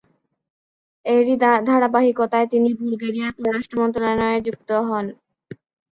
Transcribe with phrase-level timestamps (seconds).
[1.05, 1.35] এরই
[1.69, 5.05] ধারাবাহিকতায় তিনি বুলগেরিয়ার পররাষ্ট্র মন্ত্রণালয়ে নিযুক্ত হন।